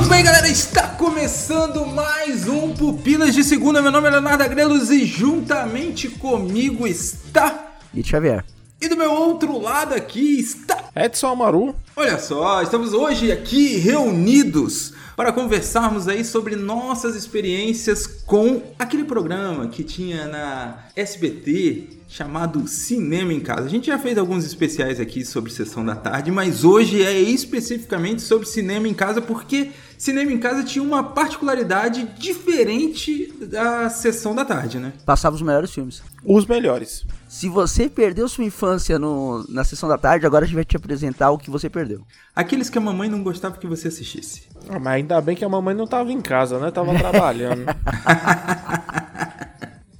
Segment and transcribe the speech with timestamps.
[0.00, 3.82] Muito bem, galera, está começando mais um Pupilas de Segunda.
[3.82, 7.74] Meu nome é Leonardo Agrelos e juntamente comigo está.
[7.92, 8.42] E Xavier.
[8.80, 10.84] E do meu outro lado aqui está.
[10.96, 11.74] Edson Amaru.
[11.94, 19.68] Olha só, estamos hoje aqui reunidos para conversarmos aí sobre nossas experiências com aquele programa
[19.68, 23.66] que tinha na SBT chamado Cinema em Casa.
[23.66, 28.22] A gente já fez alguns especiais aqui sobre Sessão da Tarde, mas hoje é especificamente
[28.22, 34.46] sobre Cinema em Casa porque Cinema em Casa tinha uma particularidade diferente da Sessão da
[34.46, 34.94] Tarde, né?
[35.04, 36.02] Passava os melhores filmes.
[36.24, 37.04] Os melhores.
[37.30, 40.76] Se você perdeu sua infância no, na Sessão da Tarde, agora a gente vai te
[40.76, 42.04] apresentar o que você perdeu.
[42.34, 44.48] Aqueles que a mamãe não gostava que você assistisse.
[44.68, 46.72] Ah, mas ainda bem que a mamãe não tava em casa, né?
[46.72, 47.66] Tava trabalhando.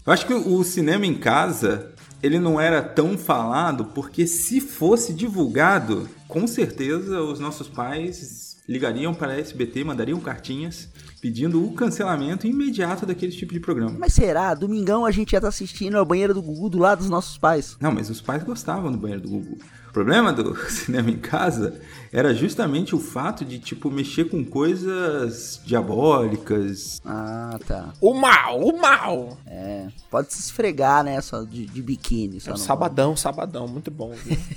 [0.05, 5.15] Eu acho que o cinema em casa ele não era tão falado porque se fosse
[5.15, 10.89] divulgado, com certeza os nossos pais ligariam para a SBT, mandariam cartinhas
[11.21, 13.97] pedindo o cancelamento imediato daquele tipo de programa.
[13.99, 14.55] Mas será?
[14.55, 17.77] Domingão a gente ia estar assistindo ao banheiro do Gugu do lado dos nossos pais.
[17.81, 19.59] Não, mas os pais gostavam do banheiro do Gugu.
[19.89, 21.81] O problema do cinema em casa
[22.13, 27.01] era justamente o fato de, tipo, mexer com coisas diabólicas.
[27.05, 27.93] Ah, tá.
[28.01, 29.37] o mal, o mal.
[29.49, 29.89] É.
[30.09, 31.21] Pode se esfregar, né?
[31.21, 32.41] Só de, de biquíni.
[32.41, 34.13] Só É, não- sabadão, sabadão, muito bom.
[34.13, 34.39] Viu?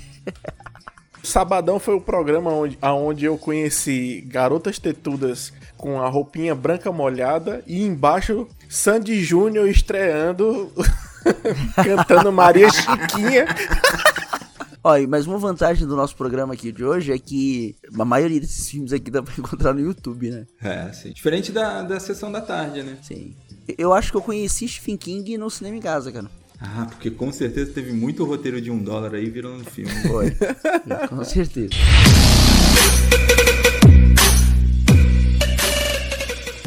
[1.24, 7.62] Sabadão foi o programa onde, aonde eu conheci garotas tetudas com a roupinha branca molhada
[7.66, 10.70] e embaixo Sandy Júnior estreando,
[11.74, 13.46] cantando Maria Chiquinha.
[14.86, 18.68] Olha, mas uma vantagem do nosso programa aqui de hoje é que a maioria desses
[18.68, 20.46] filmes aqui dá pra encontrar no YouTube, né?
[20.62, 21.10] É, sim.
[21.10, 22.98] Diferente da, da sessão da tarde, né?
[23.00, 23.34] Sim.
[23.78, 26.30] Eu acho que eu conheci Stephen King no cinema em casa, cara.
[26.66, 29.90] Ah, porque com certeza teve muito roteiro de um dólar aí virando filme.
[30.08, 30.34] Foi.
[31.08, 31.74] Com certeza.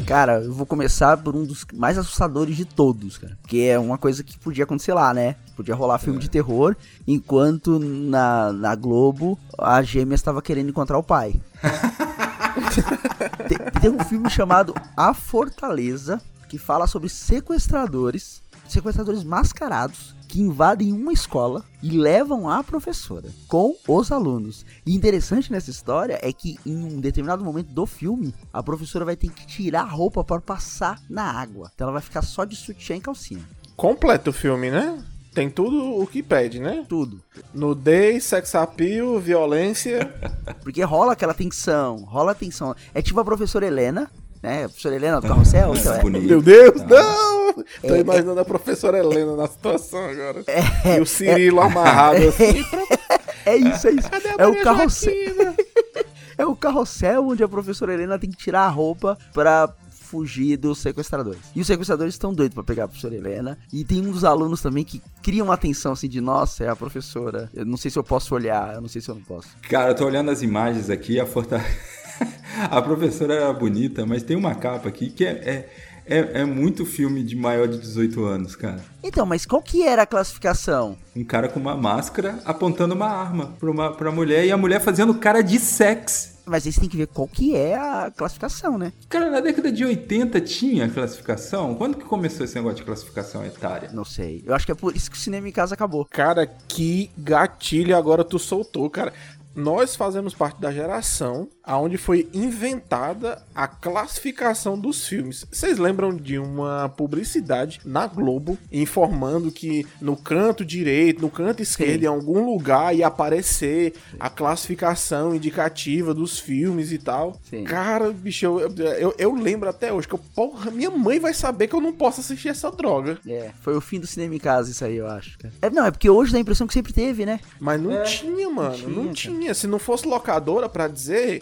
[0.05, 3.37] Cara, eu vou começar por um dos mais assustadores de todos, cara.
[3.41, 5.35] Porque é uma coisa que podia acontecer lá, né?
[5.55, 11.03] Podia rolar filme de terror, enquanto na, na Globo a gêmea estava querendo encontrar o
[11.03, 11.41] pai.
[13.49, 18.41] tem, tem um filme chamado A Fortaleza, que fala sobre sequestradores,
[18.71, 24.65] sequestradores mascarados, que invadem uma escola e levam a professora com os alunos.
[24.85, 29.15] E interessante nessa história é que em um determinado momento do filme, a professora vai
[29.15, 31.71] ter que tirar a roupa para passar na água.
[31.73, 33.43] Então ela vai ficar só de sutiã e calcinha.
[33.75, 35.01] Completo o filme, né?
[35.33, 36.83] Tem tudo o que pede, né?
[36.89, 37.21] Tudo.
[37.53, 40.11] Nudez, sex appeal, violência.
[40.63, 42.75] Porque rola aquela tensão, rola a tensão.
[42.91, 44.09] É tipo a professora Helena,
[44.41, 44.65] né?
[44.65, 45.75] A professora Helena do Carrossel.
[45.75, 46.27] então é- bonito.
[46.27, 47.53] Meu Deus, não!
[47.81, 50.43] Tô É, imaginando a professora Helena na situação agora.
[50.47, 52.63] É, e o Cirilo amarrado assim.
[53.45, 54.09] É isso, é isso.
[54.11, 55.13] Cadê a É o carrossel.
[56.37, 60.77] É o carrossel onde a professora Helena tem que tirar a roupa pra fugir dos
[60.79, 61.39] sequestradores.
[61.55, 63.57] E os sequestradores estão doidos pra pegar a professora Helena.
[63.73, 66.75] E tem um dos alunos também que cria uma atenção assim de, nossa, é a
[66.75, 67.49] professora.
[67.53, 69.47] Eu não sei se eu posso olhar, eu não sei se eu não posso.
[69.67, 71.67] Cara, eu tô olhando as imagens aqui, a fortaleza.
[72.69, 75.69] a professora era bonita, mas tem uma capa aqui que é, é,
[76.05, 78.83] é, é muito filme de maior de 18 anos, cara.
[79.03, 80.97] Então, mas qual que era a classificação?
[81.15, 84.79] Um cara com uma máscara apontando uma arma pra, uma, pra mulher e a mulher
[84.81, 86.37] fazendo cara de sexo.
[86.45, 88.93] Mas aí você tem que ver qual que é a classificação, né?
[89.09, 91.75] Cara, na década de 80 tinha classificação?
[91.75, 93.89] Quando que começou esse negócio de classificação etária?
[93.91, 94.41] Não sei.
[94.45, 96.05] Eu acho que é por isso que o cinema em casa acabou.
[96.05, 99.11] Cara, que gatilho agora tu soltou, cara.
[99.53, 105.45] Nós fazemos parte da geração aonde foi inventada a classificação dos filmes.
[105.51, 111.99] Vocês lembram de uma publicidade na Globo informando que no canto direito, no canto esquerdo,
[111.99, 112.05] Sim.
[112.05, 117.37] em algum lugar ia aparecer a classificação indicativa dos filmes e tal?
[117.49, 117.65] Sim.
[117.65, 118.59] Cara, bicho, eu,
[118.97, 121.91] eu, eu lembro até hoje que eu, porra, minha mãe vai saber que eu não
[121.91, 123.19] posso assistir essa droga.
[123.27, 125.37] É, foi o fim do cinema em casa isso aí, eu acho.
[125.37, 125.53] Cara.
[125.61, 127.39] É, não, é porque hoje dá a impressão que sempre teve, né?
[127.59, 128.75] Mas não É, tinha, mano.
[128.75, 129.53] tinha, Não tinha.
[129.53, 131.41] Se não fosse locadora pra dizer,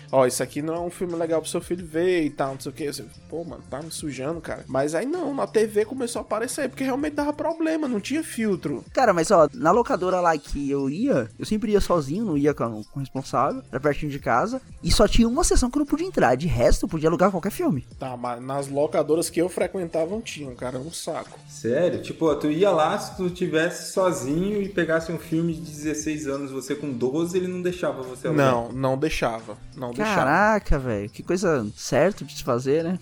[0.11, 2.59] ó, isso aqui não é um filme legal pro seu filho ver e tal, não
[2.59, 2.87] sei o que.
[2.91, 4.65] Você, Pô, mano, tá me sujando, cara.
[4.67, 8.83] Mas aí não, na TV começou a aparecer, porque realmente dava problema, não tinha filtro.
[8.93, 12.53] Cara, mas ó, na locadora lá que eu ia, eu sempre ia sozinho, não ia
[12.53, 15.81] com, com o responsável, era pertinho de casa, e só tinha uma sessão que eu
[15.81, 17.85] não podia entrar, de resto eu podia alugar qualquer filme.
[17.99, 21.39] Tá, mas nas locadoras que eu frequentava não tinham, cara, um saco.
[21.47, 22.01] Sério?
[22.01, 26.51] Tipo, tu ia lá se tu tivesse sozinho e pegasse um filme de 16 anos,
[26.51, 28.51] você com 12, ele não deixava você alugar.
[28.51, 29.57] Não, não deixava.
[29.75, 30.00] Não deixava.
[30.03, 32.99] Caraca, velho, que coisa certa de se fazer, né?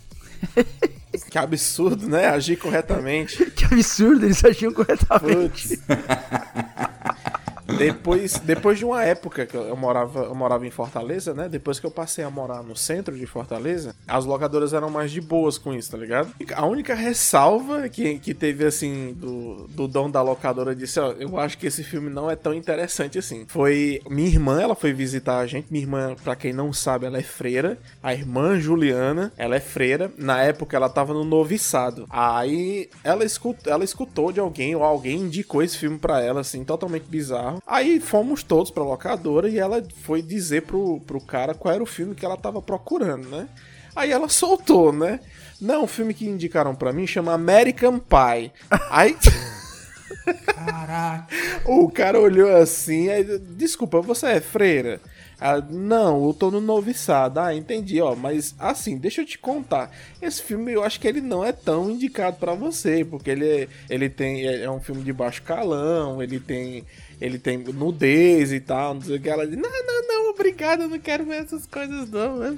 [1.30, 2.28] Que absurdo, né?
[2.28, 3.46] Agir corretamente.
[3.52, 5.78] Que absurdo, eles agiam corretamente.
[5.78, 5.82] Putz.
[7.78, 11.48] Depois, depois de uma época que eu morava, eu morava em Fortaleza, né?
[11.50, 15.22] Depois que eu passei a morar no centro de Fortaleza, as locadoras eram mais de
[15.22, 16.34] boas com isso, tá ligado?
[16.54, 21.38] A única ressalva que, que teve, assim, do, do dono da locadora disse, ó, eu
[21.38, 23.46] acho que esse filme não é tão interessante assim.
[23.48, 25.68] Foi minha irmã, ela foi visitar a gente.
[25.72, 27.78] Minha irmã, pra quem não sabe, ela é freira.
[28.02, 30.12] A irmã Juliana, ela é freira.
[30.18, 32.06] Na época ela tava no noviçado.
[32.10, 36.64] Aí ela escutou, ela escutou de alguém, ou alguém indicou esse filme pra ela, assim,
[36.64, 37.59] totalmente bizarro.
[37.66, 41.88] Aí fomos todos pra locadora e ela foi dizer pro, pro cara qual era o
[41.88, 43.48] filme que ela tava procurando, né?
[43.96, 45.20] Aí ela soltou, né?
[45.60, 48.52] Não, o filme que indicaram para mim chama American Pie.
[48.90, 49.18] Aí.
[50.46, 51.28] Caraca.
[51.66, 55.02] o cara olhou assim, aí, desculpa, você é freira?
[55.40, 57.40] Ela, não, eu tô no noviçado.
[57.40, 58.16] Ah, entendi, ó.
[58.16, 59.92] Mas assim, deixa eu te contar.
[60.22, 63.68] Esse filme eu acho que ele não é tão indicado para você, porque ele, é,
[63.90, 64.48] ele tem.
[64.48, 66.86] É, é um filme de baixo calão, ele tem
[67.22, 69.30] ele tem nudez e tal, não sei o que.
[69.30, 72.42] Ela diz, não, não, não, obrigado, eu não quero ver essas coisas, não.
[72.42, 72.58] Eu,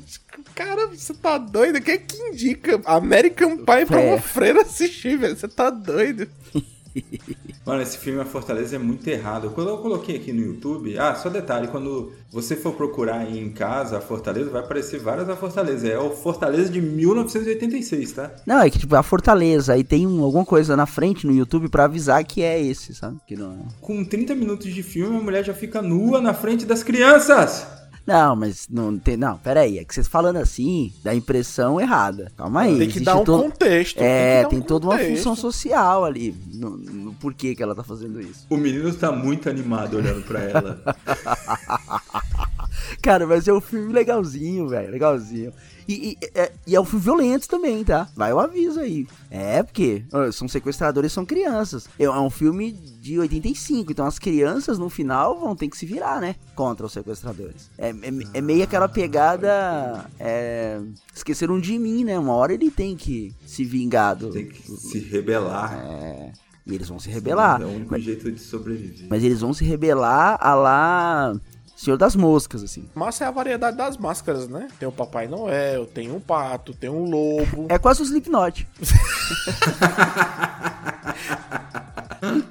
[0.54, 1.81] cara, você tá doido?
[1.81, 4.12] Quem é que indica American Pie pra é.
[4.12, 5.36] uma freira assistir, velho?
[5.36, 6.30] Você tá doido?
[7.66, 9.52] Mano, esse filme A Fortaleza é muito errado.
[9.52, 13.52] Quando eu coloquei aqui no YouTube, ah, só detalhe, quando você for procurar aí em
[13.52, 15.88] casa a Fortaleza, vai aparecer várias a Fortaleza.
[15.88, 18.32] É o Fortaleza de 1986, tá?
[18.46, 21.70] Não, é que tipo, a Fortaleza, aí tem um, alguma coisa na frente no YouTube
[21.70, 23.18] para avisar que é esse, sabe?
[23.28, 23.58] Que não é.
[23.80, 27.81] Com 30 minutos de filme, a mulher já fica nua na frente das crianças.
[28.12, 29.16] Não, mas não tem.
[29.16, 29.80] Não, peraí.
[29.80, 32.31] É que vocês falando assim, dá a impressão errada.
[32.36, 32.78] Calma aí.
[32.78, 34.00] Tem que dar um todo, contexto.
[34.00, 36.36] É, tem, um toda uma função social ali.
[36.54, 38.46] No, no, porquê que ela tá fazendo isso.
[38.50, 40.81] O menino tá muito animado olhando pra ela.
[43.02, 44.92] Cara, mas é um filme legalzinho, velho.
[44.92, 45.54] Legalzinho.
[45.88, 48.10] E, e, é, e, é um filme violento também, tá?
[48.16, 49.07] Vai o aviso aí.
[49.30, 51.88] É, porque são sequestradores são crianças.
[51.98, 55.86] É, é um filme de 85, então as crianças no final vão ter que se
[55.86, 56.36] virar, né?
[56.56, 57.69] Contra os sequestradores.
[57.78, 60.06] É, é, é meio aquela pegada.
[60.19, 60.80] É,
[61.13, 62.18] esqueceram de mim, né?
[62.18, 64.16] Uma hora ele tem que se vingar.
[64.16, 65.74] Do, tem que se rebelar.
[65.74, 66.31] É.
[66.66, 67.62] E eles vão se rebelar.
[67.62, 69.07] É o único mas, jeito de sobreviver.
[69.10, 71.33] Mas eles vão se rebelar a lá
[71.81, 72.88] Senhor das Moscas, assim.
[72.94, 74.68] Massa é a variedade das máscaras, né?
[74.80, 77.66] Tem o Papai Noel, tem um pato, tem um lobo.
[77.69, 78.68] É quase o Slipknot.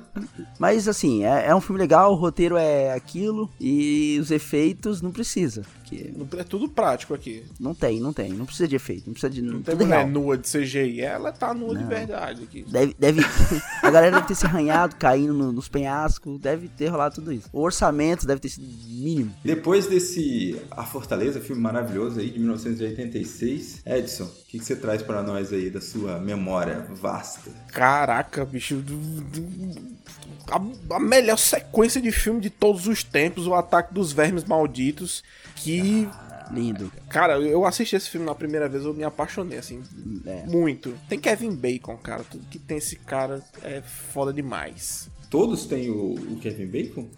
[0.61, 5.11] Mas assim, é, é, um filme legal, o roteiro é aquilo e os efeitos não
[5.11, 5.65] precisa.
[5.85, 7.43] Que é tudo prático aqui.
[7.59, 8.31] Não tem, não tem.
[8.35, 9.05] Não precisa de efeito.
[9.07, 9.41] Não precisa de.
[9.41, 11.01] Não tem mulher nua de CGI.
[11.01, 11.81] Ela tá nua não.
[11.81, 12.65] de verdade aqui.
[12.69, 13.23] Deve, deve,
[13.83, 16.39] a galera deve ter se arranhado, caindo no, nos penhascos.
[16.39, 17.49] Deve ter rolado tudo isso.
[17.53, 19.35] O orçamento deve ter sido mínimo.
[19.43, 25.03] Depois desse A Fortaleza, filme maravilhoso aí de 1986, Edson, o que, que você traz
[25.03, 27.51] para nós aí da sua memória vasta?
[27.73, 28.77] Caraca, bicho
[30.51, 35.23] a, a, melhor sequência de filme de todos os tempos, O Ataque dos Vermes Malditos,
[35.57, 36.09] que...
[36.53, 36.91] Lindo.
[37.09, 39.81] Cara, eu assisti esse filme na primeira vez, eu me apaixonei, assim,
[40.27, 40.45] é.
[40.47, 40.93] muito.
[41.09, 45.09] Tem Kevin Bacon, cara, tudo que tem esse cara é foda demais.
[45.31, 47.09] Todos têm o, o Kevin Bacon?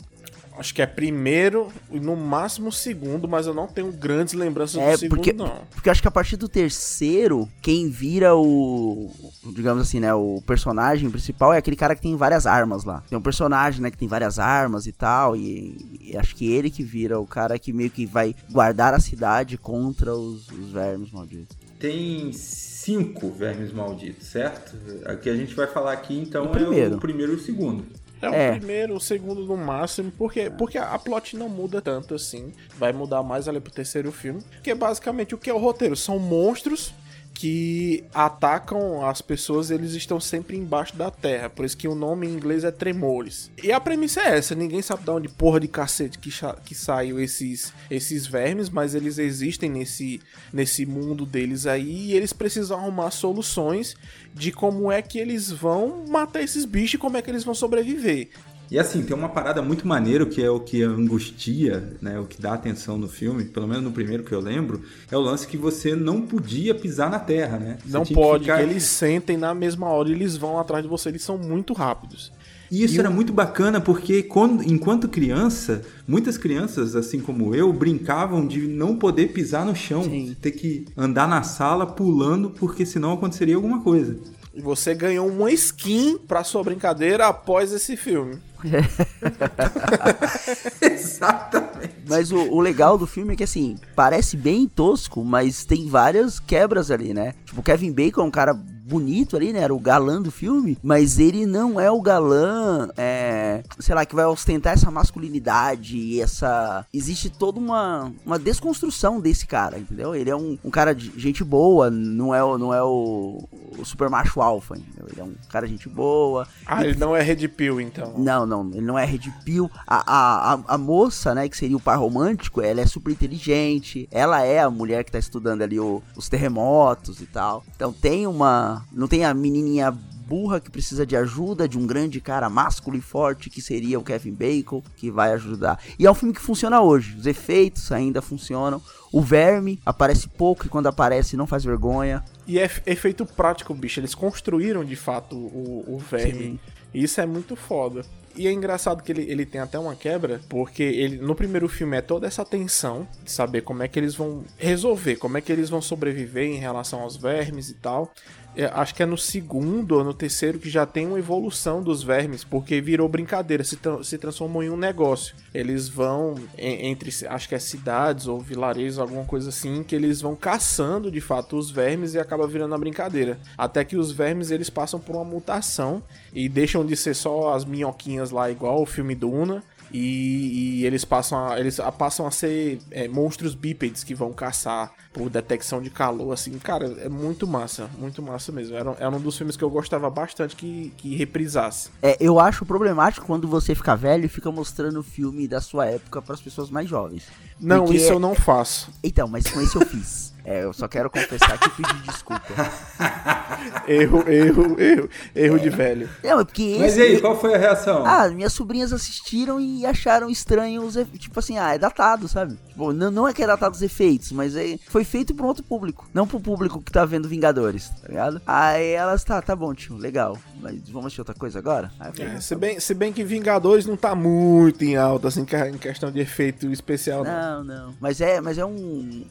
[0.56, 4.92] Acho que é primeiro e no máximo segundo, mas eu não tenho grandes lembranças é,
[4.92, 5.62] do segundo, porque, não.
[5.70, 9.10] Porque acho que a partir do terceiro, quem vira o.
[9.54, 10.12] Digamos assim, né?
[10.12, 13.02] O personagem principal é aquele cara que tem várias armas lá.
[13.08, 15.34] Tem um personagem, né, que tem várias armas e tal.
[15.36, 19.00] E, e acho que ele que vira o cara que meio que vai guardar a
[19.00, 21.56] cidade contra os, os vermes malditos.
[21.78, 24.76] Tem cinco vermes malditos, certo?
[25.10, 27.84] O que a gente vai falar aqui então o é o primeiro e o segundo.
[28.22, 32.14] É, é, o primeiro, o segundo no máximo, porque, porque a plot não muda tanto
[32.14, 32.52] assim.
[32.76, 34.42] Vai mudar mais ali pro terceiro filme.
[34.62, 35.96] Que basicamente o que é o roteiro?
[35.96, 36.94] São monstros
[37.34, 41.50] que atacam as pessoas, eles estão sempre embaixo da terra.
[41.50, 43.50] Por isso que o nome em inglês é Tremores.
[43.62, 46.30] E a premissa é essa: ninguém sabe de onde porra de cacete que,
[46.64, 50.20] que saiu esses, esses vermes, mas eles existem nesse,
[50.52, 53.96] nesse mundo deles aí e eles precisam arrumar soluções
[54.34, 57.54] de como é que eles vão matar esses bichos e como é que eles vão
[57.54, 58.28] sobreviver.
[58.72, 62.18] E assim, tem uma parada muito maneiro que é o que angustia, né?
[62.18, 65.20] O que dá atenção no filme, pelo menos no primeiro que eu lembro, é o
[65.20, 67.76] lance que você não podia pisar na terra, né?
[67.84, 68.62] Você não pode, ficar...
[68.62, 72.32] eles sentem na mesma hora e eles vão atrás de você, eles são muito rápidos.
[72.70, 77.70] E isso e era muito bacana porque quando, enquanto criança, muitas crianças, assim como eu,
[77.74, 80.34] brincavam de não poder pisar no chão, Sim.
[80.40, 84.16] ter que andar na sala pulando porque senão aconteceria alguma coisa.
[84.54, 88.38] E você ganhou uma skin para sua brincadeira após esse filme.
[90.80, 91.94] Exatamente.
[92.06, 96.38] Mas o, o, legal do filme é que, assim, parece bem tosco, mas tem várias
[96.38, 97.32] quebras ali, né?
[97.46, 98.54] Tipo, Kevin Bacon é um cara
[98.92, 99.60] bonito ali, né?
[99.60, 104.14] Era o galã do filme, mas ele não é o galã é, sei lá, que
[104.14, 106.84] vai ostentar essa masculinidade e essa.
[106.92, 110.14] Existe toda uma, uma desconstrução desse cara, entendeu?
[110.14, 113.42] Ele é um, um cara de gente boa, não é, o- não é o,
[113.78, 115.06] o super macho alfa, entendeu?
[115.10, 116.46] Ele é um cara de gente boa.
[116.66, 118.14] Ah, ele não é Red Pill, então.
[118.18, 119.70] Não, não, ele não é red pill.
[119.86, 124.08] A, a, a, a moça, né, que seria o par romântico, ela é super inteligente.
[124.10, 127.64] Ela é a mulher que tá estudando ali o- os terremotos e tal.
[127.74, 128.81] Então tem uma.
[128.90, 133.00] Não tem a menininha burra que precisa de ajuda de um grande cara másculo e
[133.00, 135.78] forte que seria o Kevin Bacon que vai ajudar.
[135.98, 137.16] E é um filme que funciona hoje.
[137.16, 138.80] Os efeitos ainda funcionam.
[139.12, 142.24] O verme aparece pouco e quando aparece não faz vergonha.
[142.46, 144.00] E é efeito prático, bicho.
[144.00, 146.42] Eles construíram de fato o, o verme.
[146.42, 146.60] Sim.
[146.94, 148.02] E isso é muito foda.
[148.34, 151.98] E é engraçado que ele, ele tem até uma quebra, porque ele no primeiro filme
[151.98, 155.52] é toda essa tensão de saber como é que eles vão resolver, como é que
[155.52, 158.12] eles vão sobreviver em relação aos vermes e tal.
[158.54, 162.02] É, acho que é no segundo ou no terceiro que já tem uma evolução dos
[162.02, 165.34] vermes, porque virou brincadeira, se, tra- se transformou em um negócio.
[165.54, 170.20] Eles vão em- entre, acho que é cidades ou vilarejos, alguma coisa assim, que eles
[170.20, 173.38] vão caçando de fato os vermes e acaba virando uma brincadeira.
[173.56, 176.02] Até que os vermes eles passam por uma mutação
[176.34, 179.62] e deixam de ser só as minhoquinhas lá, igual o filme Duna.
[179.92, 184.92] E, e eles passam a, eles passam a ser é, monstros bípedes que vão caçar
[185.12, 188.74] por detecção de calor, assim, cara, é muito massa, muito massa mesmo.
[188.74, 191.90] Era, era um dos filmes que eu gostava bastante que, que reprisasse.
[192.02, 195.86] É, eu acho problemático quando você fica velho e fica mostrando o filme da sua
[195.86, 197.24] época para as pessoas mais jovens.
[197.60, 198.90] Não, isso é- eu não faço.
[199.04, 200.31] Então, mas com esse eu fiz.
[200.44, 202.42] É, eu só quero confessar que eu pedi desculpa.
[203.86, 206.08] Erro, erro, erro, erro de velho.
[206.22, 207.00] Não, é porque Mas esse.
[207.00, 208.04] e aí, qual foi a reação?
[208.04, 212.58] Ah, minhas sobrinhas assistiram e acharam estranho os efe- Tipo assim, ah, é datado, sabe?
[212.68, 215.48] Tipo, não, não é que é datado os efeitos, mas é, foi feito pra um
[215.48, 216.08] outro público.
[216.12, 218.40] Não pro público que tá vendo Vingadores, tá ligado?
[218.46, 220.36] Aí elas, tá, tá bom, tio, legal.
[220.60, 221.90] Mas vamos assistir outra coisa agora?
[221.98, 225.56] Falei, É, se, bem, se bem que Vingadores não tá muito em alta, assim, que-
[225.56, 227.22] em questão de efeito especial.
[227.24, 227.32] não.
[227.32, 227.94] Não, não.
[228.00, 229.24] Mas é, mas é um.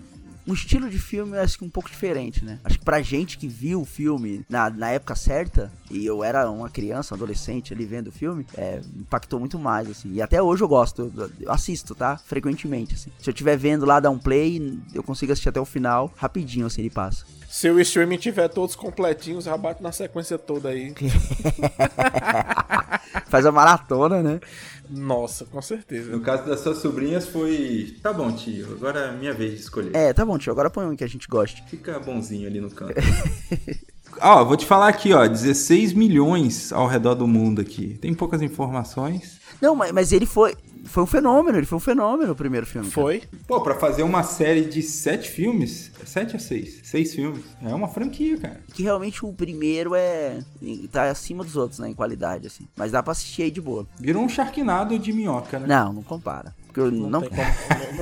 [0.48, 2.60] Um estilo de filme, acho que um pouco diferente, né?
[2.64, 6.50] Acho que pra gente que viu o filme na, na época certa, e eu era
[6.50, 10.14] uma criança, adolescente ali vendo o filme, é, impactou muito mais, assim.
[10.14, 12.18] E até hoje eu gosto, eu, eu assisto, tá?
[12.18, 13.12] Frequentemente, assim.
[13.20, 16.66] Se eu estiver vendo lá, dar um play, eu consigo assistir até o final, rapidinho,
[16.66, 17.26] assim, ele passa.
[17.52, 20.96] Se o streaming tiver todos completinhos, já bate na sequência toda aí.
[23.28, 24.40] Faz a maratona, né?
[24.90, 26.12] Nossa, com certeza.
[26.12, 27.98] No caso das suas sobrinhas foi.
[28.02, 29.94] Tá bom, tio, agora é minha vez de escolher.
[29.94, 31.62] É, tá bom, tio, agora põe um que a gente goste.
[31.68, 32.94] Fica bonzinho ali no canto.
[34.22, 37.98] Ó, vou te falar aqui, ó, 16 milhões ao redor do mundo aqui.
[38.00, 39.41] Tem poucas informações.
[39.62, 40.56] Não, mas, mas ele foi.
[40.84, 42.90] Foi um fenômeno, ele foi um fenômeno o primeiro filme.
[42.90, 43.02] cara.
[43.02, 43.22] Foi?
[43.48, 46.80] Pô, pra fazer uma série de sete filmes, sete ou seis?
[46.84, 47.44] Seis filmes.
[47.62, 48.60] É uma franquia, cara.
[48.74, 50.40] que realmente o primeiro é
[50.92, 52.68] tá acima dos outros, né, em qualidade assim.
[52.76, 53.86] Mas dá pra assistir aí de boa.
[54.00, 55.68] Virou um charquinado de minhoca, né?
[55.68, 56.54] Não, não compara.
[56.72, 57.42] Porque eu não, tem como-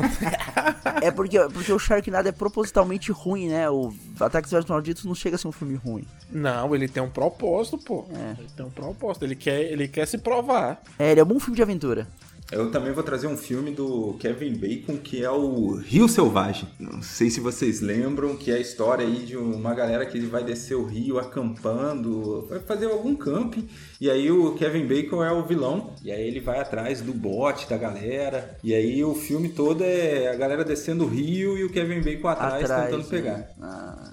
[0.02, 3.70] não- é porque porque o Sharknado é propositalmente ruim, né?
[3.70, 6.06] O Ataques dos Malditos não chega a ser um filme ruim.
[6.32, 8.06] Não, ele tem um propósito, pô.
[8.14, 8.36] É.
[8.40, 9.24] Ele tem um propósito.
[9.26, 10.82] Ele quer, ele quer se provar.
[11.00, 12.08] É, ele é um bom filme de aventura.
[12.52, 16.68] Eu também vou trazer um filme do Kevin Bacon que é o Rio Selvagem.
[16.80, 20.44] Não sei se vocês lembram que é a história aí de uma galera que vai
[20.44, 23.70] descer o rio acampando, vai fazer algum camping
[24.02, 27.70] e aí o Kevin Bacon é o vilão e aí ele vai atrás do bote
[27.70, 31.70] da galera e aí o filme todo é a galera descendo o rio e o
[31.70, 33.06] Kevin Bacon atrás, tentando né?
[33.10, 33.50] pegar.
[33.62, 34.12] Ah.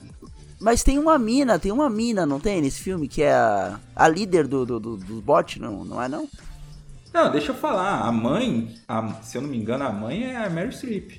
[0.61, 4.09] Mas tem uma mina, tem uma mina, não tem nesse filme, que é a, a
[4.09, 6.29] líder do, do, do, do bot, não, não é não?
[7.17, 10.37] Não, deixa eu falar, a mãe, a- se eu não me engano, a mãe é
[10.37, 11.13] a Mary Streep.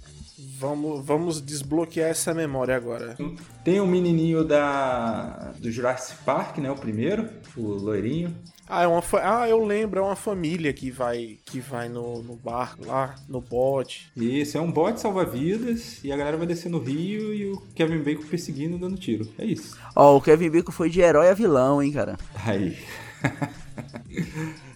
[0.59, 3.15] Vamos, vamos desbloquear essa memória agora.
[3.63, 8.31] Tem o menininho da do Jurassic Park, né, o primeiro, o loirinho.
[8.69, 12.21] Ah, é uma fa- ah, eu lembro, é uma família que vai que vai no,
[12.21, 14.11] no barco lá, no bote.
[14.15, 18.03] Isso, é um bote salva-vidas e a galera vai descer no rio e o Kevin
[18.03, 19.27] Bacon perseguindo, dando tiro.
[19.39, 19.75] É isso.
[19.95, 22.17] Ó, o Kevin Bacon foi de herói a vilão, hein, cara.
[22.45, 22.77] Aí.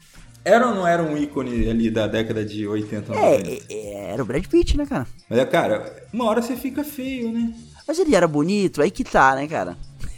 [0.43, 3.25] era ou não era um ícone ali da década de 80, 90?
[3.49, 5.07] É, é, é, era o Brad Pitt, né, cara?
[5.29, 7.53] Mas, é, cara, uma hora você fica feio, né?
[7.87, 9.77] Mas ele era bonito, aí que tá, né, cara?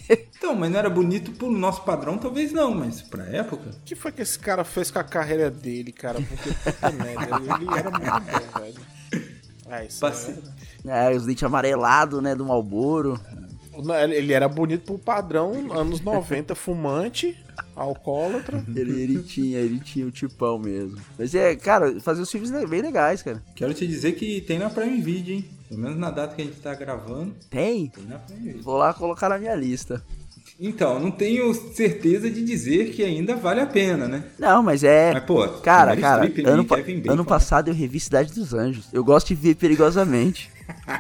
[0.38, 3.70] Então, mas não era bonito pro nosso padrão, talvez não, mas pra época.
[3.70, 6.20] O que foi que esse cara fez com a carreira dele, cara?
[6.22, 8.76] Porque puta merda, ele, era muito bom, velho.
[9.70, 10.54] É, isso é Passe- verdade.
[10.86, 13.18] É, os dentes amarelados, né, do Malboro.
[14.12, 17.38] Ele era bonito pro padrão anos 90, fumante,
[17.76, 18.64] alcoólatra.
[18.76, 20.98] Ele, ele tinha, ele tinha o tipão mesmo.
[21.18, 23.42] Mas é, cara, fazer os filmes bem legais, cara.
[23.56, 25.46] Quero te dizer que tem na Prime Video, hein?
[25.70, 27.88] Pelo menos na data que a gente tá gravando, Tem?
[27.88, 28.62] tem na Prime Video.
[28.64, 30.04] Vou lá colocar na minha lista.
[30.60, 34.24] Então, não tenho certeza de dizer que ainda vale a pena, né?
[34.38, 35.12] Não, mas é.
[35.14, 37.28] Mas, pô, cara, cara, Streep, ano, pa- Bacon, ano né?
[37.28, 38.88] passado eu revi Cidade dos Anjos.
[38.94, 40.52] Eu gosto de ver perigosamente.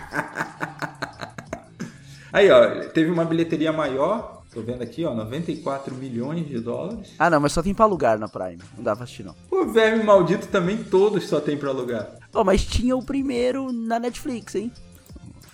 [2.31, 7.13] Aí, ó, teve uma bilheteria maior, tô vendo aqui, ó, 94 milhões de dólares.
[7.17, 8.59] Ah, não, mas só tem pra alugar na Prime.
[8.77, 9.35] Não dá pra assistir, não.
[9.49, 12.17] O Verme Maldito também todos só tem pra alugar.
[12.33, 14.71] Ó, mas tinha o primeiro na Netflix, hein?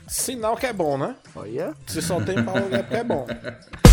[0.07, 1.15] Sinal que é bom, né?
[1.35, 1.73] Olha.
[1.87, 3.27] Se só tem pau é porque é bom.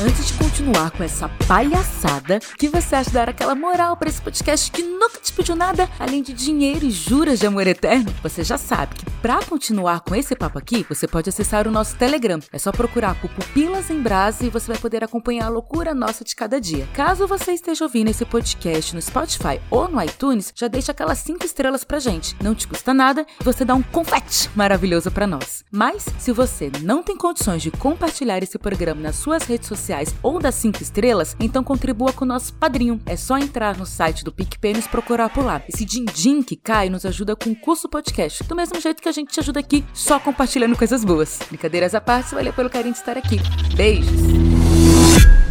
[0.00, 4.70] Antes de continuar com essa palhaçada, que você acha dar aquela moral pra esse podcast
[4.70, 8.14] que nunca te pediu nada além de dinheiro e juras de amor eterno?
[8.22, 11.96] Você já sabe que pra continuar com esse papo aqui, você pode acessar o nosso
[11.96, 12.38] Telegram.
[12.52, 16.22] É só procurar por Pupilas em Brasa e você vai poder acompanhar a loucura nossa
[16.22, 16.86] de cada dia.
[16.94, 21.44] Caso você esteja ouvindo esse podcast no Spotify ou no iTunes, já deixa aquelas 5
[21.44, 22.36] estrelas pra gente.
[22.40, 25.64] Não te custa nada e você dá um confete maravilhoso pra nós.
[25.72, 29.87] Mas, se você não tem condições de compartilhar esse programa nas suas redes sociais
[30.22, 33.00] ou das 5 estrelas, então contribua com o nosso padrinho.
[33.06, 35.62] É só entrar no site do PicPay e nos procurar por lá.
[35.68, 39.12] Esse din-din que cai nos ajuda com o custo podcast, do mesmo jeito que a
[39.12, 41.38] gente te ajuda aqui, só compartilhando coisas boas.
[41.48, 43.36] Brincadeiras à parte, valeu pelo carinho de estar aqui.
[43.74, 44.97] Beijos!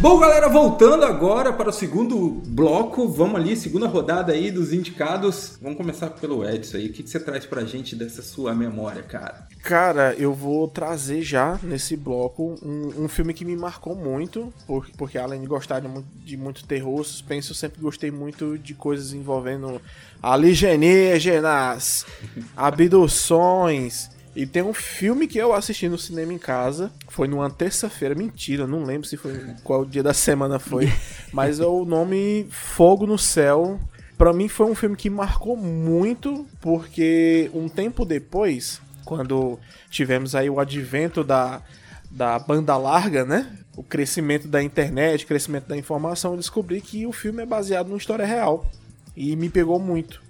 [0.00, 5.58] Bom, galera, voltando agora para o segundo bloco, vamos ali, segunda rodada aí dos indicados.
[5.60, 6.86] Vamos começar pelo Edson aí.
[6.86, 9.48] O que, que você traz pra gente dessa sua memória, cara?
[9.60, 14.88] Cara, eu vou trazer já nesse bloco um, um filme que me marcou muito, por-
[14.96, 18.74] porque além de gostar de muito, de muito terror, suspense, eu sempre gostei muito de
[18.74, 19.82] coisas envolvendo
[20.22, 22.06] alienígenas,
[22.56, 24.16] abduções.
[24.38, 28.68] E tem um filme que eu assisti no cinema em casa, foi numa terça-feira, mentira,
[28.68, 29.32] não lembro se foi
[29.64, 30.88] qual dia da semana foi,
[31.34, 33.80] mas é o nome Fogo no Céu.
[34.16, 39.58] Pra mim foi um filme que marcou muito, porque um tempo depois, quando
[39.90, 41.60] tivemos aí o advento da,
[42.08, 43.58] da banda larga, né?
[43.76, 47.88] O crescimento da internet, o crescimento da informação, eu descobri que o filme é baseado
[47.88, 48.70] numa história real.
[49.16, 50.22] E me pegou muito.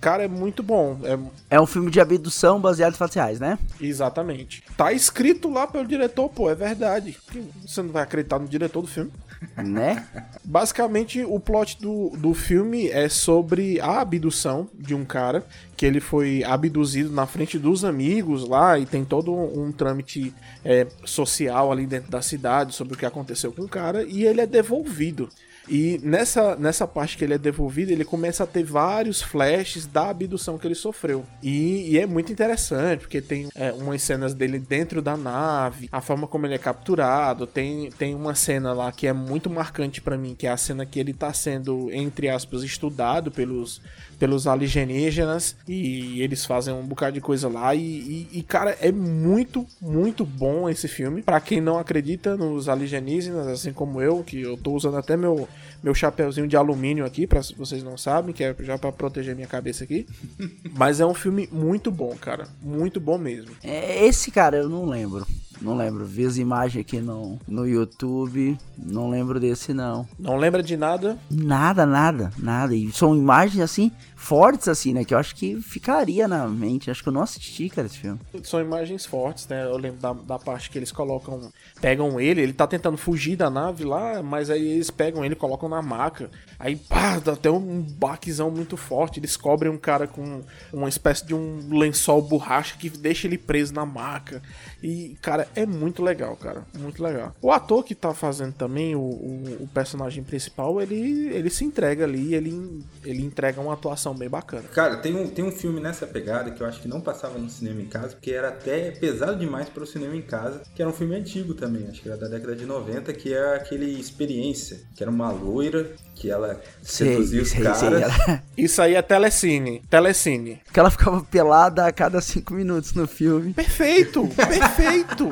[0.00, 0.98] Cara, é muito bom.
[1.04, 3.58] É É um filme de abdução baseado em fatos reais, né?
[3.80, 4.62] Exatamente.
[4.76, 7.18] Tá escrito lá pelo diretor, pô, é verdade.
[7.66, 9.10] Você não vai acreditar no diretor do filme.
[9.56, 10.06] Né?
[10.44, 15.44] Basicamente, o plot do, do filme é sobre a abdução de um cara,
[15.76, 20.34] que ele foi abduzido na frente dos amigos lá, e tem todo um trâmite
[20.64, 24.42] é, social ali dentro da cidade sobre o que aconteceu com o cara, e ele
[24.42, 25.28] é devolvido.
[25.68, 30.10] E nessa, nessa parte que ele é devolvido, ele começa a ter vários flashes da
[30.10, 31.24] abdução que ele sofreu.
[31.42, 36.00] E, e é muito interessante, porque tem é, umas cenas dele dentro da nave, a
[36.00, 37.46] forma como ele é capturado.
[37.46, 40.84] Tem, tem uma cena lá que é muito marcante pra mim, que é a cena
[40.84, 43.80] que ele tá sendo, entre aspas, estudado pelos,
[44.20, 45.56] pelos alienígenas.
[45.66, 47.74] E eles fazem um bocado de coisa lá.
[47.74, 51.22] E, e- e, cara, é muito, muito bom esse filme.
[51.22, 55.48] Pra quem não acredita nos alienígenas, assim como eu, que eu tô usando até meu,
[55.82, 59.34] meu chapéuzinho de alumínio aqui, pra se vocês não sabem, que é já pra proteger
[59.34, 60.06] minha cabeça aqui.
[60.76, 62.46] Mas é um filme muito bom, cara.
[62.62, 63.50] Muito bom mesmo.
[63.64, 65.26] É, esse cara eu não lembro.
[65.60, 66.04] Não lembro.
[66.04, 68.56] Vi as imagens aqui no, no YouTube.
[68.78, 70.08] Não lembro desse, não.
[70.18, 71.18] Não lembra de nada?
[71.30, 72.74] Nada, nada, nada.
[72.74, 75.04] E são imagens assim, fortes assim, né?
[75.04, 76.90] Que eu acho que ficaria na mente.
[76.90, 78.18] Acho que eu não assisti, cara, esse filme.
[78.42, 79.64] São imagens fortes, né?
[79.64, 81.50] Eu lembro da, da parte que eles colocam.
[81.80, 85.36] Pegam ele, ele tá tentando fugir da nave lá, mas aí eles pegam ele e
[85.36, 86.30] colocam na maca.
[86.58, 89.20] Aí, pá, dá até um baquezão muito forte.
[89.20, 90.42] Eles cobrem um cara com
[90.72, 94.42] uma espécie de um lençol borracha que deixa ele preso na maca.
[94.82, 96.64] E, cara, é muito legal, cara.
[96.78, 97.34] Muito legal.
[97.40, 102.04] O ator que tá fazendo também, o, o, o personagem principal, ele, ele se entrega
[102.04, 104.64] ali, ele, ele entrega uma atuação bem bacana.
[104.74, 107.48] Cara, tem um, tem um filme nessa pegada que eu acho que não passava no
[107.48, 110.90] cinema em casa, porque era até pesado demais para o cinema em casa, que era
[110.90, 114.80] um filme antigo também, acho que era da década de 90, que é aquele Experiência,
[114.94, 117.78] que era uma loira, que ela seduzia os sei, caras.
[117.78, 117.88] sei.
[118.02, 119.82] Ela, Isso aí é telecine.
[119.88, 120.60] Telecine.
[120.72, 123.54] que ela ficava pelada a cada cinco minutos no filme.
[123.54, 124.28] Perfeito!
[124.28, 125.30] Perfeito!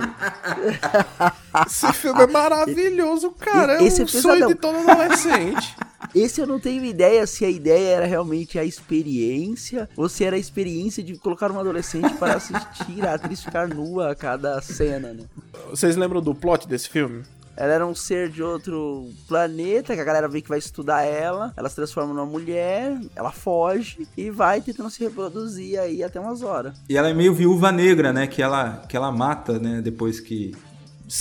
[1.67, 3.81] Esse filme é maravilhoso, cara.
[3.81, 4.49] É Esse um é sonho pesadão.
[4.49, 5.77] de todo adolescente.
[6.15, 10.37] Esse eu não tenho ideia se a ideia era realmente a experiência ou se era
[10.37, 15.13] a experiência de colocar uma adolescente para assistir a atriz ficar nua a cada cena,
[15.13, 15.25] né?
[15.71, 17.25] Vocês lembram do plot desse filme?
[17.61, 21.53] Ela era um ser de outro planeta, que a galera vê que vai estudar ela,
[21.57, 26.43] ela se transforma numa mulher, ela foge e vai tentando se reproduzir aí até umas
[26.43, 26.81] horas.
[26.89, 28.29] E ela é meio viúva negra, né?
[28.29, 29.83] Que ela, que ela mata, né?
[29.83, 30.55] Depois que.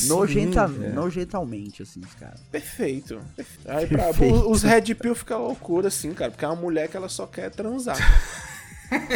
[0.06, 0.90] Nojenta, é.
[0.90, 2.40] Nojentalmente, assim, os caras.
[2.52, 3.20] Perfeito.
[3.66, 4.52] Aí pra, Perfeito.
[4.52, 6.30] os Red Pill fica loucura, assim, cara.
[6.30, 7.98] Porque é uma mulher que ela só quer transar.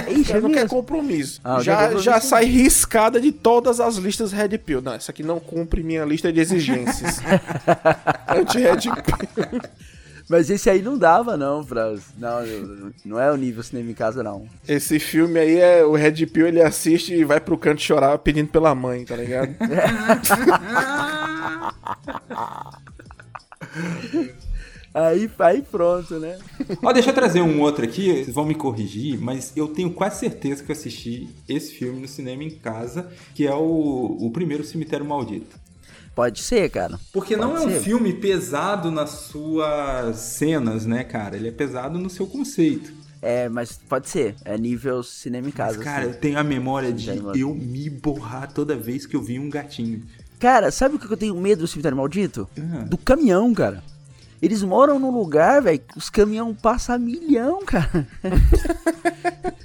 [0.10, 1.40] Ixi, Já é não quer compromisso.
[1.44, 4.82] Ah, já compromisso já sai riscada de todas as listas Red Pill.
[4.82, 7.20] Não, essa aqui não cumpre minha lista de exigências.
[8.28, 9.62] Anti-Red Pill.
[10.30, 11.94] Mas esse aí não dava, não, pra.
[12.18, 14.46] Não, não- não é o nível cinema em casa, não.
[14.68, 18.48] Esse filme aí é o Red Pill, ele assiste e vai pro canto chorar pedindo
[18.50, 19.54] pela mãe, tá ligado?
[24.94, 26.38] Aí, aí pronto, né?
[26.84, 30.20] Ó, deixa eu trazer um outro aqui, vocês vão me corrigir, mas eu tenho quase
[30.20, 34.64] certeza que eu assisti esse filme no cinema em casa, que é o, o primeiro
[34.64, 35.60] Cemitério Maldito.
[36.14, 37.00] Pode ser, cara.
[37.14, 37.84] Porque não é Pode um ser.
[37.84, 41.38] filme pesado nas suas cenas, né, cara?
[41.38, 42.92] Ele é pesado no seu conceito.
[43.22, 44.36] É, mas pode ser.
[44.44, 45.78] É nível cinema em casa.
[45.78, 46.20] Mas, cara, eu assim.
[46.20, 50.04] tenho a memória de eu me borrar toda vez que eu vi um gatinho.
[50.40, 52.50] Cara, sabe o que eu tenho medo do cemitério maldito?
[52.58, 52.84] Ah.
[52.84, 53.84] Do caminhão, cara.
[54.42, 58.08] Eles moram num lugar, velho, que os caminhão passam a milhão, cara.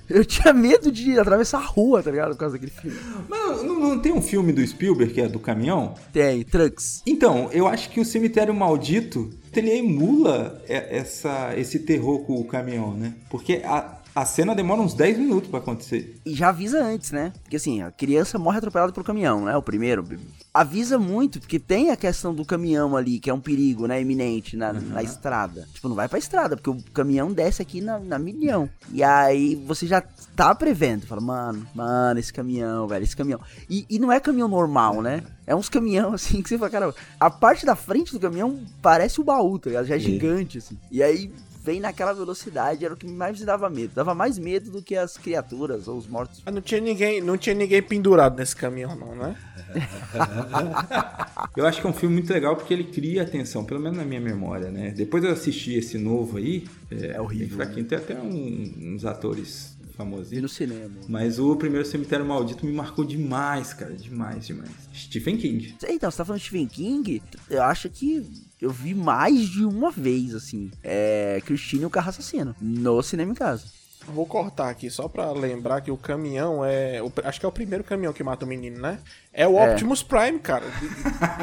[0.08, 2.32] eu tinha medo de atravessar a rua, tá ligado?
[2.32, 2.96] Por causa daquele filme.
[3.28, 5.94] Mas não, não tem um filme do Spielberg que é do caminhão?
[6.12, 7.02] Tem, Trucks.
[7.06, 12.92] Então, eu acho que o Cemitério Maldito ele emula essa, esse terror com o caminhão,
[12.92, 13.14] né?
[13.30, 16.18] Porque a, a cena demora uns 10 minutos pra acontecer.
[16.24, 17.34] E já avisa antes, né?
[17.42, 19.54] Porque assim, a criança morre atropelada pelo caminhão, né?
[19.54, 20.08] O primeiro.
[20.54, 24.00] Avisa muito, porque tem a questão do caminhão ali, que é um perigo, né?
[24.00, 25.68] Iminente na, na estrada.
[25.74, 28.70] Tipo, não vai pra estrada, porque o caminhão desce aqui na, na milhão.
[28.90, 30.02] E aí você já
[30.34, 31.06] tá prevendo.
[31.06, 33.40] Fala, mano, mano, esse caminhão, velho, esse caminhão.
[33.68, 35.24] E, e não é caminhão normal, né?
[35.46, 39.20] É uns caminhão assim que você fala, cara, a parte da frente do caminhão parece
[39.20, 39.84] o baú, tá ligado?
[39.84, 40.78] Já é gigante, assim.
[40.90, 41.30] E aí
[41.66, 43.92] vem naquela velocidade, era o que mais me dava medo.
[43.94, 46.40] Dava mais medo do que as criaturas ou os mortos.
[46.46, 49.36] Ah, não tinha ninguém, não tinha ninguém pendurado nesse caminhão, não, né?
[51.56, 54.04] Eu acho que é um filme muito legal porque ele cria atenção, pelo menos na
[54.04, 54.90] minha memória, né?
[54.90, 56.66] Depois eu assisti esse novo aí.
[56.90, 60.52] É, É horrível, bem fraquinho, tem até um- uns atores Vi no famosinhos.
[60.52, 60.90] cinema.
[61.08, 63.94] Mas o primeiro Cemitério Maldito me marcou demais, cara.
[63.94, 64.70] Demais, demais.
[64.94, 65.74] Stephen King.
[65.88, 67.22] Então, você tá falando de Stephen King?
[67.48, 68.26] Eu acho que
[68.60, 70.70] eu vi mais de uma vez, assim.
[70.82, 71.40] É.
[71.44, 72.54] Christine e o Carro Assassino.
[72.60, 73.64] No cinema em casa.
[74.08, 77.02] Vou cortar aqui só pra lembrar que o caminhão é.
[77.02, 79.00] o- acho que é o primeiro caminhão que mata o menino, né?
[79.32, 79.72] É o É.
[79.72, 80.64] Optimus Prime, cara.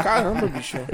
[0.02, 0.78] Caramba, bicho.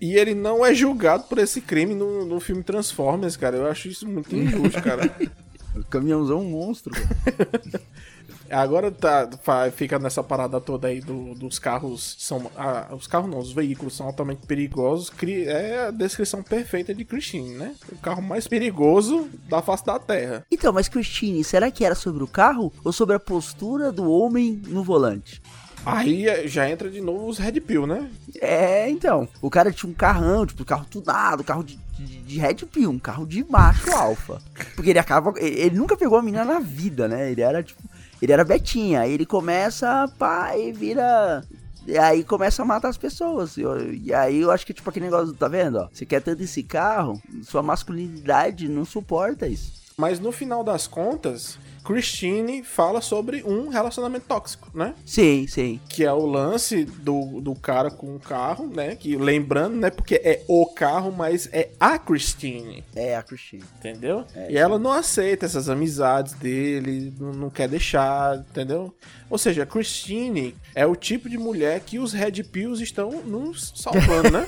[0.00, 3.56] E ele não é julgado por esse crime no, no filme Transformers, cara.
[3.56, 5.10] Eu acho isso muito injusto, cara.
[5.76, 6.92] O caminhãozão é um monstro.
[8.50, 9.28] Agora tá,
[9.74, 12.50] fica nessa parada toda aí do- dos carros são.
[12.56, 15.12] ah, os carros não, os veículos são altamente perigosos.
[15.46, 17.74] É a descrição perfeita de Christine, né?
[17.92, 20.46] O carro mais perigoso da face da Terra.
[20.50, 24.62] então, mas Christine, será que era sobre o carro ou sobre a postura do homem
[24.66, 25.42] no volante?
[25.84, 28.10] Aí eh, já entra de novo os Red Pill, né?
[28.40, 29.28] É, então.
[29.40, 32.98] O cara tinha um carrão, tipo, carro tunado, carro de, de, de Red Pill, um
[32.98, 34.40] carro de macho alfa.
[34.74, 35.32] Porque ele acaba.
[35.38, 37.30] Ele ele nunca pegou a menina na vida, né?
[37.30, 37.82] Ele era, tipo.
[38.20, 39.00] Ele era Betinha.
[39.00, 41.44] Aí ele começa, pá, e vira.
[41.86, 43.56] E aí começa a matar as pessoas.
[43.56, 43.62] E
[44.04, 45.78] E aí eu acho que, tipo, aquele negócio, tá vendo?
[45.78, 49.72] Ó, você quer tanto esse carro, sua masculinidade não suporta isso.
[49.96, 51.58] Mas no final das contas,
[51.88, 54.94] Christine fala sobre um relacionamento tóxico, né?
[55.06, 55.80] Sim, sim.
[55.88, 58.94] Que é o lance do, do cara com o carro, né?
[58.94, 59.88] Que lembrando, né?
[59.88, 63.64] Porque é o carro, mas é a Christine, É a Christine.
[63.78, 64.22] entendeu?
[64.50, 68.94] e ela não aceita essas amizades dele, não, não quer deixar, entendeu?
[69.30, 73.72] Ou seja, a Christine é o tipo de mulher que os Red Pills estão nos
[73.74, 74.46] salvando, né?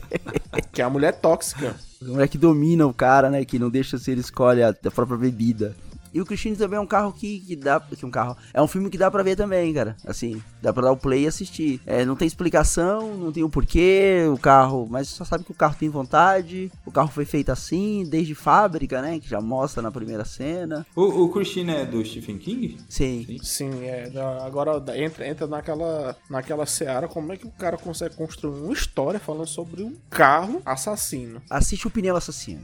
[0.70, 1.74] que é a mulher tóxica.
[2.02, 3.42] A mulher que domina o cara, né?
[3.44, 5.74] Que não deixa se ele escolhe a, a própria bebida.
[6.14, 7.80] E o Christine também é um carro que, que dá.
[7.80, 8.36] Que um carro.
[8.54, 9.96] É um filme que dá pra ver também, cara.
[10.06, 11.80] Assim, dá pra dar o play e assistir.
[11.84, 14.86] É, não tem explicação, não tem o porquê, o carro.
[14.88, 16.70] Mas só sabe que o carro tem vontade.
[16.86, 19.18] O carro foi feito assim, desde fábrica, né?
[19.18, 20.86] Que já mostra na primeira cena.
[20.94, 22.78] O, o Christine é do Stephen King?
[22.88, 23.26] Sim.
[23.42, 24.08] Sim, é.
[24.10, 28.72] já- Agora entra, entra naquela, naquela seara, como é que o cara consegue construir uma
[28.72, 31.42] história falando sobre um carro assassino.
[31.50, 32.62] Assiste o pneu assassino.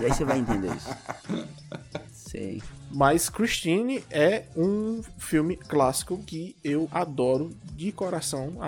[0.00, 0.88] E aí você vai entender isso.
[2.26, 2.60] Sei.
[2.90, 8.58] Mas Christine é um filme clássico que eu adoro de coração,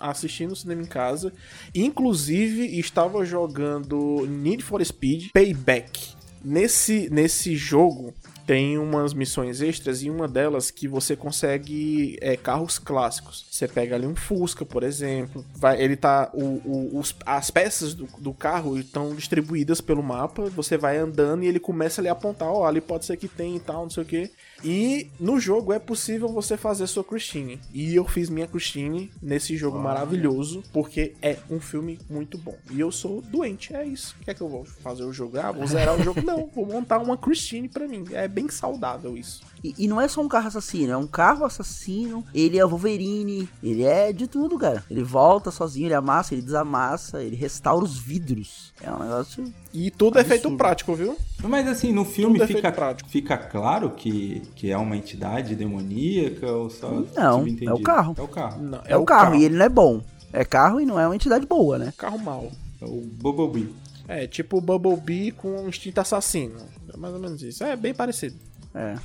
[0.00, 1.32] assistindo no cinema em casa.
[1.74, 6.14] Inclusive, estava jogando Need for Speed Payback.
[6.42, 8.14] Nesse, nesse jogo
[8.46, 13.46] tem umas missões extras e uma delas que você consegue é, carros clássicos.
[13.50, 15.44] Você pega ali um Fusca, por exemplo.
[15.56, 16.30] Vai, ele tá.
[16.34, 20.44] O, o- os- as peças do, do carro estão distribuídas pelo mapa.
[20.50, 23.56] Você vai andando e ele começa ali a apontar, ó, ali pode ser que tem
[23.56, 24.30] e tal, não sei o que.
[24.64, 27.60] E no jogo é possível você fazer sua Christine.
[27.72, 32.56] E eu fiz minha Christine nesse jogo maravilhoso, porque é um filme muito bom.
[32.70, 34.16] E eu sou doente, é isso.
[34.20, 35.38] O que é que eu vou fazer o jogo?
[35.38, 36.20] Ah, vou zerar o jogo?
[36.24, 38.04] Não, vou montar uma Christine pra mim.
[38.12, 39.42] É bem saudável isso.
[39.64, 42.22] E, e não é só um carro assassino, é um carro assassino.
[42.34, 44.84] Ele é o Wolverine, ele é de tudo, cara.
[44.90, 48.74] Ele volta sozinho, ele amassa, ele desamassa, ele restaura os vidros.
[48.82, 49.44] É um negócio.
[49.72, 51.16] E tudo é feito prático, viu?
[51.42, 53.08] Mas assim, no filme Tudo é fica, feito prático.
[53.08, 58.14] fica claro que, que é uma entidade demoníaca ou só Não, é o carro.
[58.18, 58.62] É o carro.
[58.62, 60.02] Não, É, o carro, e ele não é bom.
[60.30, 61.94] É carro e não é uma entidade boa, né?
[61.96, 62.50] Carro mal.
[62.82, 63.74] É o Bumblebee.
[64.06, 66.56] É, tipo o Bumblebee com um instinto assassino.
[66.92, 67.64] É mais ou menos isso.
[67.64, 68.36] É bem parecido.
[68.74, 68.96] É.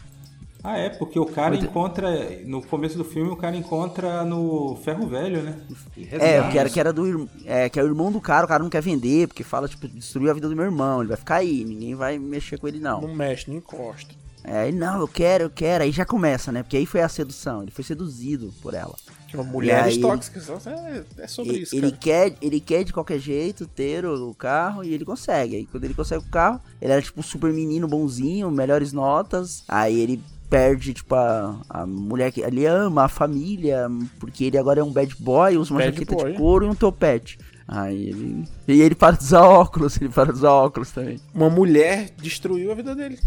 [0.63, 2.10] Ah, é, porque o cara Muito- encontra.
[2.45, 5.58] No começo do filme, o cara encontra no ferro velho, né?
[5.95, 8.48] Ele É, que era, que era do é, que é o irmão do cara, o
[8.50, 11.17] cara não quer vender, porque fala, tipo, destruiu a vida do meu irmão, ele vai
[11.17, 13.00] ficar aí, ninguém vai mexer com ele, não.
[13.02, 14.13] Não mexe, não encosta.
[14.43, 16.63] É, ele, não, eu quero, eu quero, aí já começa, né?
[16.63, 18.95] Porque aí foi a sedução, ele foi seduzido por ela.
[19.28, 20.50] Tipo, mulheres aí- tóxicas.
[20.65, 21.98] É, é sobre Ele, isso, ele cara.
[22.02, 25.56] quer, ele quer de qualquer jeito ter o, o carro e ele consegue.
[25.58, 29.63] Aí quando ele consegue o carro, ele era tipo um super menino bonzinho, melhores notas.
[29.67, 33.88] Aí ele perde, tipo, a, a mulher que ele ama, a família,
[34.19, 36.31] porque ele agora é um bad boy, usa uma Bad jaqueta boy.
[36.31, 37.38] de couro e um topete.
[37.67, 38.45] Aí ele.
[38.67, 41.19] E ele para de usar óculos, ele para de usar óculos também.
[41.33, 43.19] Uma mulher destruiu a vida dele.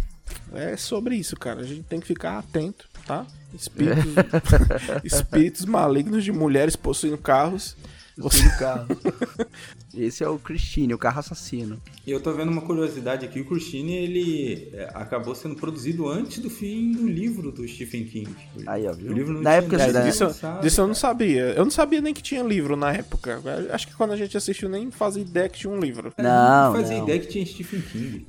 [0.53, 1.61] É sobre isso, cara.
[1.61, 3.25] A gente tem que ficar atento, tá?
[3.55, 4.05] Espíritos,
[5.05, 7.77] espíritos malignos de mulheres possuindo carros.
[8.19, 8.87] Você do carro.
[9.97, 11.79] Esse é o Christine, o carro assassino.
[12.07, 16.39] E eu tô vendo uma curiosidade aqui, o Christine, ele é, acabou sendo produzido antes
[16.39, 18.35] do fim do livro do Stephen King.
[18.67, 19.11] Aí, ó, viu?
[19.11, 21.43] O livro não Na época nem da- sido Disso, disso eu não sabia.
[21.53, 23.41] Eu não sabia nem que tinha livro na época.
[23.71, 26.13] Acho que quando a gente assistiu nem fazia ideia que tinha um livro.
[26.19, 27.05] Não, fazia não.
[27.05, 28.27] ideia que tinha Stephen King.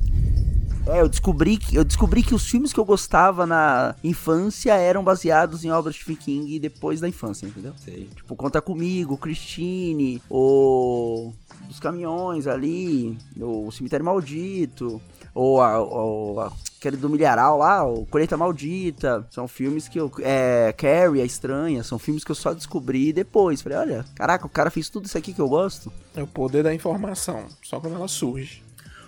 [0.85, 5.01] É, eu descobri que eu descobri que os filmes que eu gostava na infância eram
[5.03, 7.73] baseados em obras de Stephen King depois da infância, entendeu?
[7.77, 8.09] Sei.
[8.13, 11.31] Tipo, Conta Comigo, Christine, o
[11.69, 15.01] dos caminhões ali, o Cemitério Maldito,
[15.33, 19.25] ou a, o- a- aquele do Milharal lá, o Colheita Maldita.
[19.31, 20.11] São filmes que eu.
[20.19, 23.61] É, Carrie, a Estranha, são filmes que eu só descobri depois.
[23.61, 25.91] Falei, olha, caraca, o cara fez tudo isso aqui que eu gosto.
[26.13, 27.45] É o poder da informação.
[27.63, 28.61] Só quando ela surge.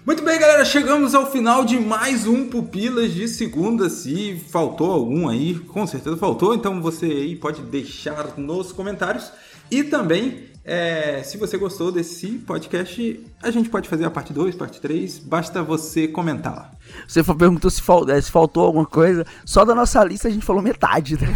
[0.06, 3.90] Muito bem, galera, chegamos ao final de mais um Pupilas de segunda.
[3.90, 9.32] Se faltou algum aí, com certeza faltou, então você aí pode deixar nos comentários.
[9.72, 14.54] E também, é, se você gostou desse podcast, a gente pode fazer a parte 2,
[14.54, 16.72] parte 3, basta você comentar lá.
[17.08, 19.26] Você perguntou se, fal- eh, se faltou alguma coisa.
[19.44, 21.18] Só da nossa lista a gente falou metade.
[21.20, 21.36] Né?